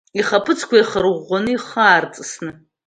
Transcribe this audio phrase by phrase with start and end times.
[0.19, 2.51] Ихаԥыцқәа еихарӷәӷәаны, ихы аарҵысны.